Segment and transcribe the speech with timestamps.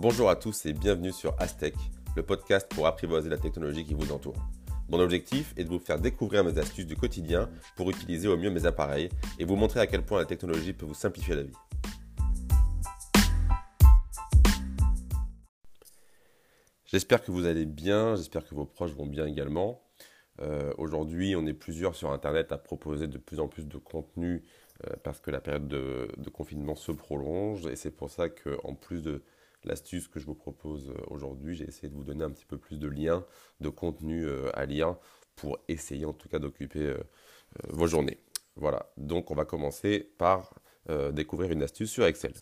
[0.00, 1.74] Bonjour à tous et bienvenue sur Aztec,
[2.14, 4.36] le podcast pour apprivoiser la technologie qui vous entoure.
[4.88, 8.50] Mon objectif est de vous faire découvrir mes astuces du quotidien pour utiliser au mieux
[8.50, 9.08] mes appareils
[9.40, 11.52] et vous montrer à quel point la technologie peut vous simplifier la vie.
[16.84, 19.82] J'espère que vous allez bien, j'espère que vos proches vont bien également.
[20.40, 24.44] Euh, aujourd'hui, on est plusieurs sur Internet à proposer de plus en plus de contenu
[24.86, 29.02] euh, parce que la période de, confinement se prolonge et c'est pour ça qu'en plus
[29.02, 29.24] de
[29.64, 32.58] l'astuce que je vous propose euh, aujourd'hui, j'ai essayé de vous donner un petit peu
[32.58, 33.24] plus de liens,
[33.60, 34.96] de contenu à lire
[35.36, 36.94] pour essayer en tout cas d'occuper
[37.68, 38.18] vos journées.
[38.56, 40.54] Voilà, donc on va commencer par
[41.12, 42.32] découvrir une astuce sur Excel.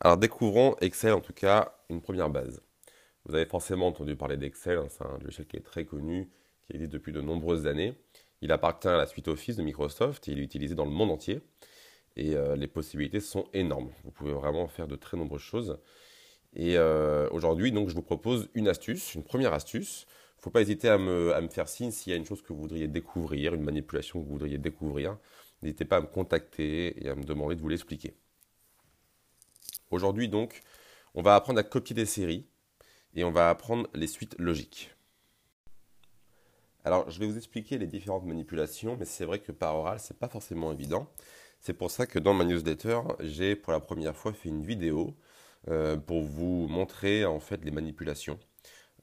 [0.00, 2.62] Alors découvrons Excel en tout cas une première base.
[3.26, 6.30] Vous avez forcément entendu parler d'Excel, hein, c'est un logiciel qui est très connu,
[6.66, 7.94] qui existe depuis de nombreuses années.
[8.40, 11.10] Il appartient à la suite Office de Microsoft et il est utilisé dans le monde
[11.10, 11.42] entier.
[12.16, 13.90] Et euh, les possibilités sont énormes.
[14.04, 15.78] Vous pouvez vraiment faire de très nombreuses choses.
[16.54, 20.06] Et euh, aujourd'hui, donc, je vous propose une astuce, une première astuce.
[20.08, 22.52] Il ne faut pas hésiter à me, faire signe s'il y a une chose que
[22.52, 25.18] vous voudriez découvrir, une manipulation que vous voudriez découvrir.
[25.62, 28.14] N'hésitez pas à me contacter et à me demander de vous l'expliquer.
[29.90, 30.62] Aujourd'hui, donc,
[31.14, 32.46] on va apprendre à copier des séries
[33.14, 34.90] et on va apprendre les suites logiques.
[36.84, 40.18] Alors, je vais vous expliquer les différentes manipulations, mais c'est vrai que par oral, c'est
[40.18, 41.10] pas forcément évident.
[41.60, 45.14] C'est pour ça que dans ma newsletter, j'ai pour la première fois fait une vidéo
[45.68, 48.38] euh, pour vous montrer en fait les manipulations.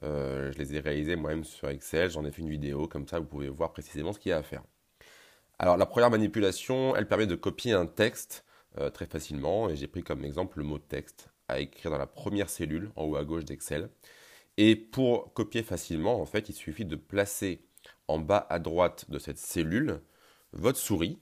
[0.02, 3.20] Euh, je les ai réalisées moi-même sur Excel, j'en ai fait une vidéo, comme ça
[3.20, 4.62] vous pouvez voir précisément ce qu'il y a à faire.
[5.60, 8.44] Alors la première manipulation, elle permet de copier un texte
[8.78, 12.06] euh, très facilement, et j'ai pris comme exemple le mot texte à écrire dans la
[12.06, 13.88] première cellule en haut à gauche d'Excel.
[14.56, 17.62] Et pour copier facilement, en fait, il suffit de placer
[18.08, 20.00] en bas à droite de cette cellule
[20.52, 21.18] votre souris.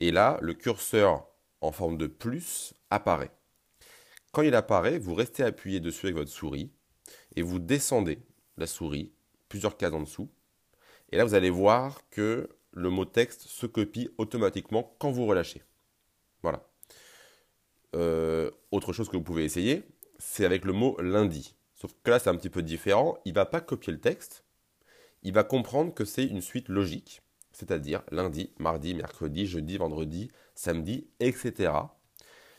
[0.00, 1.26] Et là, le curseur
[1.60, 3.32] en forme de plus apparaît.
[4.32, 6.70] Quand il apparaît, vous restez appuyé dessus avec votre souris
[7.36, 8.20] et vous descendez
[8.56, 9.12] la souris
[9.48, 10.28] plusieurs cases en dessous.
[11.10, 15.62] Et là, vous allez voir que le mot texte se copie automatiquement quand vous relâchez.
[16.42, 16.68] Voilà.
[17.96, 19.82] Euh, autre chose que vous pouvez essayer,
[20.18, 21.56] c'est avec le mot lundi.
[21.74, 23.18] Sauf que là, c'est un petit peu différent.
[23.24, 24.44] Il ne va pas copier le texte.
[25.22, 27.22] Il va comprendre que c'est une suite logique,
[27.58, 31.72] c'est-à-dire lundi, mardi, mercredi, jeudi, vendredi, samedi, etc.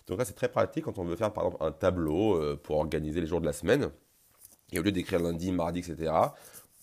[0.08, 2.76] Donc là, c'est très pratique quand on veut faire par exemple un tableau euh, pour
[2.76, 3.92] organiser les jours de la semaine.
[4.74, 6.12] Et au lieu d'écrire lundi, mardi, etc.,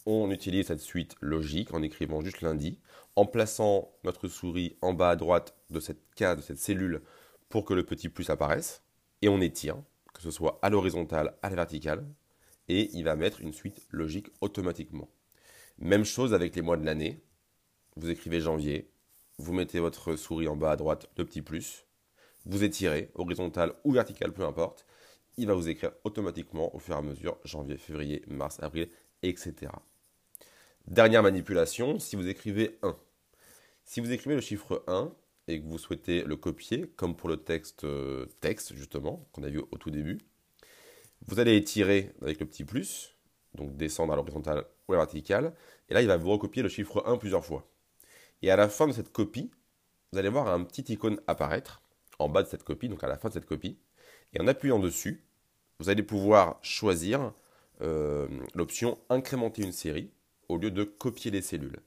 [0.07, 2.81] on utilise cette suite logique en écrivant juste lundi,
[3.17, 7.03] en plaçant notre souris en bas à droite de cette case, de cette cellule
[7.51, 8.83] pour que le petit plus apparaisse.
[9.21, 9.77] Et on étire,
[10.15, 12.07] que ce soit à l'horizontale, à la verticale.
[12.69, 15.11] Et il va mettre une suite logique automatiquement.
[15.79, 17.21] Même chose avec les mois de l'année.
[17.97, 18.91] Vous écrivez janvier,
[19.39, 21.87] vous mettez votre souris en bas à droite, le petit plus.
[22.45, 24.85] Vous étirez, horizontal ou vertical, peu importe.
[25.39, 28.89] Il va vous écrire automatiquement au fur et à mesure janvier, février, mars, avril,
[29.23, 29.73] etc.
[30.87, 32.97] Dernière manipulation, si vous écrivez 1.
[33.85, 35.13] Si vous écrivez le chiffre 1,
[35.49, 39.49] et que vous souhaitez le copier, comme pour le texte euh, texte justement, qu'on a
[39.49, 40.19] vu au tout début,
[41.27, 43.15] vous allez étirer avec le petit plus,
[43.55, 45.55] donc descendre à l'horizontale ou à la verticale,
[45.89, 47.67] et là il va vous recopier le chiffre 1 plusieurs fois.
[48.43, 49.51] Et à la fin de cette copie,
[50.13, 51.83] vous allez voir un petit icône apparaître
[52.19, 53.79] en bas de cette copie, donc à la fin de cette copie,
[54.33, 55.25] et en appuyant dessus,
[55.79, 57.33] vous allez pouvoir choisir
[57.83, 60.11] euh, l'option incrémenter une série
[60.49, 61.81] au lieu de copier les cellules.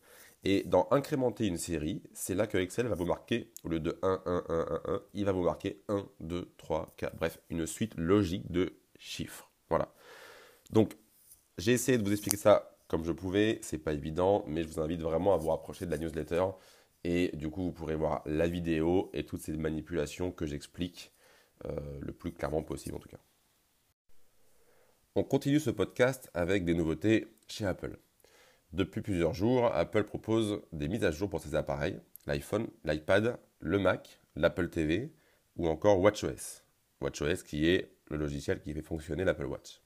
[0.43, 3.99] Et dans incrémenter une série, c'est là que Excel va vous marquer, au lieu de
[4.01, 7.66] 1, 1, 1, 1, 1, il va vous marquer 1, 2, 3, 4, bref, une
[7.66, 9.49] suite logique de chiffres.
[9.69, 9.93] Voilà.
[10.71, 10.95] Donc,
[11.57, 14.79] j'ai essayé de vous expliquer ça comme je pouvais, c'est pas évident, mais je vous
[14.79, 16.44] invite vraiment à vous rapprocher de la newsletter.
[17.03, 21.13] Et du coup, vous pourrez voir la vidéo et toutes ces manipulations que j'explique
[21.66, 23.19] euh, le plus clairement possible en tout cas.
[25.16, 27.97] On continue ce podcast avec des nouveautés chez Apple.
[28.73, 33.78] Depuis plusieurs jours, Apple propose des mises à jour pour ses appareils, l'iPhone, l'iPad, le
[33.78, 35.14] Mac, l'Apple TV
[35.58, 36.64] ou encore WatchOS.
[37.02, 39.81] WatchOS qui est le logiciel qui fait fonctionner l'Apple Watch.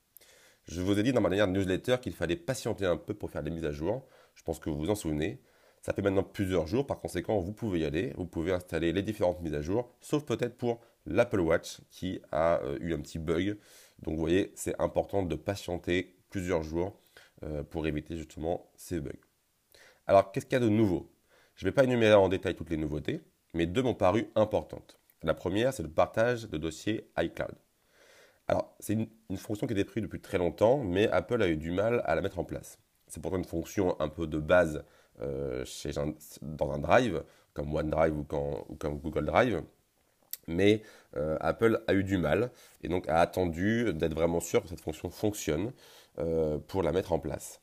[0.66, 3.44] Je vous ai dit dans ma dernière newsletter qu'il fallait patienter un peu pour faire
[3.44, 4.08] des mises à jour.
[4.34, 5.42] Je pense que vous vous en souvenez.
[5.82, 8.14] Ça fait maintenant plusieurs jours, par conséquent, vous pouvez y aller.
[8.16, 12.62] Vous pouvez installer les différentes mises à jour, sauf peut-être pour l'Apple Watch qui a
[12.64, 13.58] euh, eu un petit bug.
[14.02, 16.98] Donc vous voyez, c'est important de patienter plusieurs jours
[17.44, 19.12] euh, pour éviter justement ces bugs.
[20.08, 21.12] Alors, qu'est-ce qu'il y a de nouveau?
[21.56, 23.20] Je ne vais pas énumérer en détail toutes les nouveautés,
[23.54, 24.98] mais deux m'ont paru importantes.
[25.24, 27.56] La première, c'est le partage de dossiers iCloud.
[28.48, 31.72] Alors, c'est une, fonction qui était prise depuis très longtemps, mais Apple a eu du
[31.72, 32.78] mal à la mettre en place.
[33.08, 34.84] C'est pourtant une fonction un peu de base
[35.22, 35.64] euh,
[36.42, 37.24] dans un drive,
[37.54, 39.64] comme OneDrive ou, comme Google Drive.
[40.48, 40.82] Mais
[41.16, 42.52] euh, Apple a eu du mal
[42.82, 45.72] et donc a attendu d'être vraiment sûr que cette fonction fonctionne
[46.20, 47.62] euh, pour la mettre en place.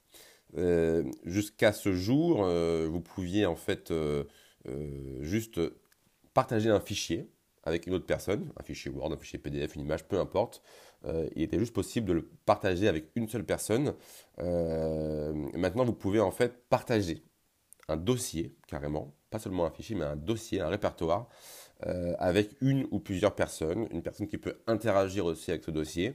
[1.25, 3.93] Jusqu'à ce jour, vous pouviez en fait
[5.21, 5.61] juste
[6.35, 7.31] partager un fichier
[7.70, 10.62] avec une autre personne, un fichier Word, un fichier PDF, une image, peu importe.
[11.34, 13.94] il était juste possible de le partager avec une seule personne.
[14.37, 17.22] maintenant, vous pouvez en fait partager
[17.88, 21.28] un dossier carrément, pas seulement un fichier, mais un dossier, un répertoire
[21.87, 26.14] euh, avec une ou plusieurs personnes, une personne qui peut interagir aussi avec ce dossier.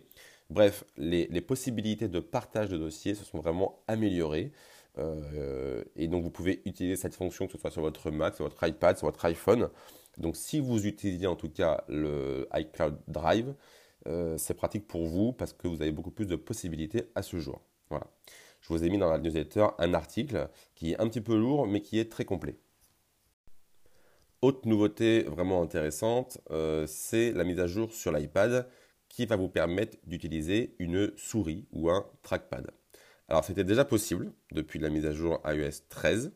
[0.51, 4.51] Bref, les, possibilités de partage de dossiers se sont vraiment améliorées.
[4.97, 8.45] Euh, et donc vous pouvez utiliser cette fonction que ce soit sur votre Mac, sur
[8.45, 9.69] votre iPad, sur votre iPhone.
[10.17, 13.53] Donc si vous utilisez en tout cas le iCloud Drive,
[14.07, 17.37] euh, c'est pratique pour vous parce que vous avez beaucoup plus de possibilités à ce
[17.37, 17.61] jour.
[17.89, 18.07] Voilà.
[18.61, 21.67] Je vous ai mis dans la newsletter un article qui est un petit peu lourd
[21.67, 22.57] mais qui est très complet.
[24.41, 28.67] Autre nouveauté vraiment intéressante, euh, c'est la mise à jour sur l'iPad
[29.09, 32.69] qui va vous permettre d'utiliser une souris ou un trackpad.
[33.27, 36.31] Alors c'était déjà possible depuis la mise à jour iOS 13,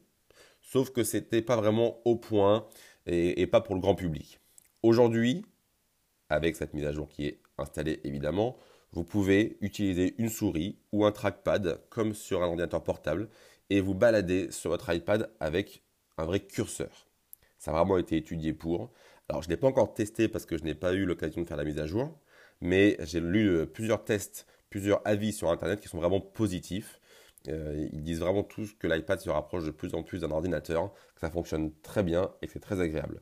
[0.61, 2.67] sauf que c'était pas vraiment au point
[3.09, 4.39] et, pas pour le grand public.
[4.83, 5.45] Aujourd'hui,
[6.29, 8.57] avec cette mise à jour qui est installée évidemment,
[8.91, 13.29] vous pouvez utiliser une souris ou un trackpad comme sur un ordinateur portable
[13.69, 15.83] et vous balader sur votre iPad avec
[16.17, 17.07] un vrai curseur.
[17.57, 18.91] Ça a vraiment été étudié pour.
[19.27, 21.47] Alors, je ne l'ai pas encore testé parce que je n'ai pas eu l'occasion de
[21.47, 22.17] faire la mise à jour,
[22.61, 26.98] mais j'ai lu euh, plusieurs tests, plusieurs avis sur Internet qui sont vraiment positifs.
[27.49, 30.93] Euh, ils disent vraiment tous que l'iPad se rapproche de plus en plus d'un ordinateur,
[31.15, 33.21] que ça fonctionne très bien et que c'est très agréable.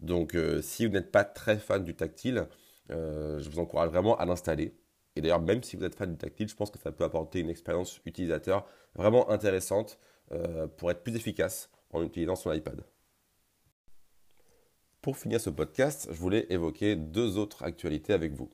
[0.00, 2.46] Donc, euh, si vous n'êtes pas très fan du tactile,
[2.90, 4.76] je vous encourage vraiment à l'installer.
[5.16, 7.40] Et d'ailleurs, même si vous êtes fan du tactile, je pense que ça peut apporter
[7.40, 9.98] une expérience utilisateur vraiment intéressante
[10.76, 12.84] pour être plus efficace en utilisant son iPad.
[15.00, 18.50] Pour finir ce podcast, je voulais évoquer deux autres actualités avec vous.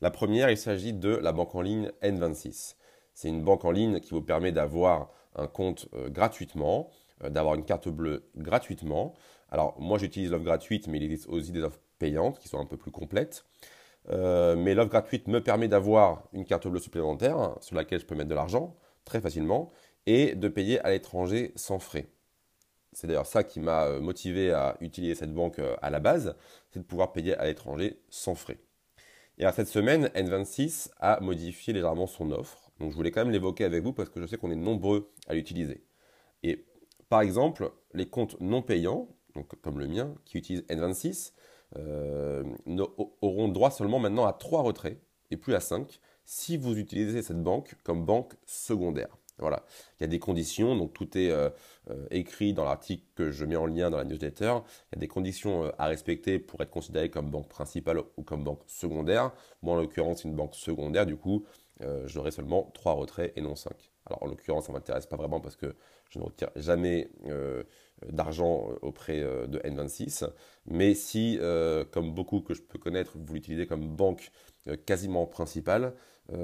[0.00, 2.74] La première, il s'agit de la banque en ligne N26.
[3.14, 6.90] C'est une banque en ligne qui vous permet d'avoir un compte euh, gratuitement,
[7.22, 9.14] euh, d'avoir une carte bleue gratuitement.
[9.50, 12.66] Alors moi j'utilise l'offre gratuite, mais il existe aussi des offres payantes qui sont un
[12.66, 13.44] peu plus complètes.
[14.10, 18.14] Euh, mais l'offre gratuite me permet d'avoir une carte bleue supplémentaire sur laquelle je peux
[18.14, 19.70] mettre de l'argent très facilement
[20.06, 22.08] et de payer à l'étranger sans frais.
[22.92, 26.36] C'est d'ailleurs ça qui m'a motivé à utiliser cette banque à la base,
[26.70, 28.58] c'est de pouvoir payer à l'étranger sans frais.
[29.38, 32.63] Et alors cette semaine, N26 a modifié légèrement son offre.
[32.80, 35.10] Donc je voulais quand même l'évoquer avec vous parce que je sais qu'on est nombreux
[35.28, 35.84] à l'utiliser.
[36.42, 36.64] Et
[37.08, 41.32] par exemple, les comptes non payants, donc comme le mien, qui utilisent N26,
[41.76, 42.44] euh,
[43.20, 45.00] auront droit seulement maintenant à 3 retraits
[45.30, 49.16] et plus à 5 si vous utilisez cette banque comme banque secondaire.
[49.38, 49.64] Voilà,
[49.98, 51.50] il y a des conditions, donc tout est euh,
[51.90, 54.58] euh, écrit dans l'article que je mets en lien dans la newsletter.
[54.92, 58.44] Il y a des conditions à respecter pour être considéré comme banque principale ou comme
[58.44, 59.32] banque secondaire.
[59.62, 61.44] Moi, en l'occurrence, une banque secondaire, du coup,
[62.06, 63.72] j'aurai seulement 3 retraits et non 5.
[64.06, 65.74] Alors, en l'occurrence, ça ne m'intéresse pas vraiment parce que
[66.10, 67.10] je ne retire jamais
[68.06, 70.30] d'argent auprès de N26.
[70.66, 71.38] Mais si,
[71.90, 74.30] comme beaucoup que je peux connaître, vous l'utilisez comme banque
[74.86, 75.94] quasiment principale,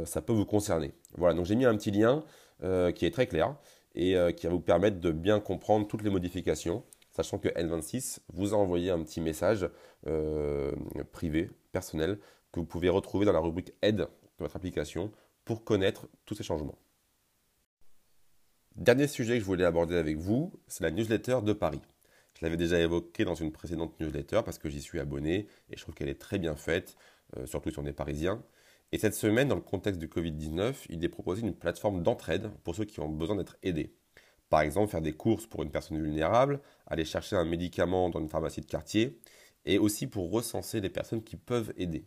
[0.04, 0.92] ça peut vous concerner.
[1.16, 2.24] Voilà, donc j'ai mis un petit lien.
[2.62, 3.56] Euh, qui est très clair
[3.94, 8.18] et euh, qui va vous permettre de bien comprendre toutes les modifications, sachant que N26
[8.34, 9.66] vous a envoyé un petit message
[10.06, 10.70] euh,
[11.10, 12.18] privé, personnel,
[12.52, 14.08] que vous pouvez retrouver dans la rubrique Aide
[14.40, 15.12] votre application
[15.44, 16.78] pour connaître tous ces changements.
[18.76, 21.82] Dernier sujet que je voulais aborder avec vous, c'est la newsletter de Paris.
[22.38, 25.82] Je l'avais déjà évoqué dans une précédente newsletter parce que j'y suis abonné et je
[25.82, 26.96] trouve qu'elle est très bien faite,
[27.44, 28.42] surtout si on est parisien.
[28.92, 32.74] Et cette semaine, dans le contexte du Covid-19, il est proposé une plateforme d'entraide pour
[32.74, 33.94] ceux qui ont besoin d'être aidés.
[34.48, 38.28] Par exemple, faire des courses pour une personne vulnérable, aller chercher un médicament dans une
[38.28, 39.20] pharmacie de quartier,
[39.64, 42.04] et aussi pour recenser les personnes qui peuvent aider.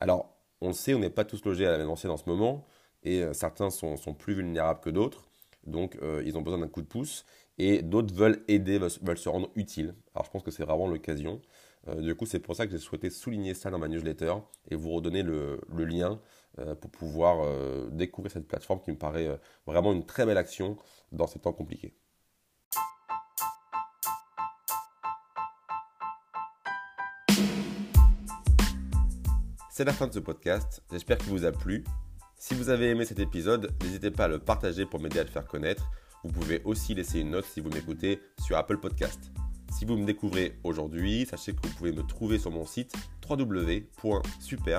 [0.00, 2.28] Alors, on le sait, on n'est pas tous logés à la même enseigne en ce
[2.28, 2.66] moment,
[3.02, 5.28] et euh, certains sont, plus vulnérables que d'autres,
[5.66, 7.24] donc euh, ils ont besoin d'un coup de pouce,
[7.58, 9.94] et d'autres veulent aider, veulent se rendre utiles.
[10.14, 11.40] Alors je pense que c'est vraiment l'occasion.
[11.88, 14.34] Euh, du coup, c'est pour ça que j'ai souhaité souligner ça dans ma newsletter
[14.70, 16.20] et vous redonner le, lien
[16.80, 17.44] pour pouvoir
[17.90, 20.76] découvrir cette plateforme qui me paraît vraiment une très belle action
[21.10, 21.94] dans ces temps compliqués.
[29.76, 31.82] C'est la fin de ce podcast, j'espère qu'il vous a plu.
[32.38, 35.28] Si vous avez aimé cet épisode, n'hésitez pas à le partager pour m'aider à le
[35.28, 35.90] faire connaître.
[36.22, 39.32] Vous pouvez aussi laisser une note si vous m'écoutez sur Apple Podcast.
[39.76, 42.94] Si vous me découvrez aujourd'hui, sachez que vous pouvez me trouver sur mon site
[43.28, 44.78] wwwsuper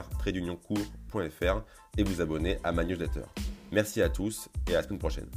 [1.98, 3.26] et vous abonner à ma newsletter.
[3.74, 5.30] Merci à tous et à la semaine prochaine.